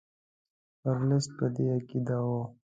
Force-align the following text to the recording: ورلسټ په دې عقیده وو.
ورلسټ 0.89 1.29
په 1.37 1.45
دې 1.55 1.65
عقیده 1.75 2.17
وو. 2.27 2.41